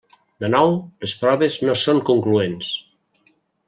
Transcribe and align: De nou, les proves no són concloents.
De 0.43 0.47
nou, 0.53 0.73
les 1.05 1.15
proves 1.25 1.61
no 1.69 1.79
són 1.85 2.03
concloents. 2.11 2.77